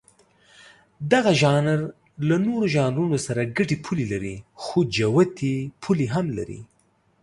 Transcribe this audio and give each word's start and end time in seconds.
دغه 1.11 1.31
ژانر 1.41 1.79
له 2.27 2.35
نورو 2.47 2.65
ژانرونو 2.75 3.17
سره 3.27 3.41
ګډې 3.57 3.75
پولې 3.85 4.05
لري، 4.13 4.35
خو 4.63 4.77
جوتې 4.95 5.55
پولې 5.81 6.05
هم 6.15 6.25
لري. 6.37 6.61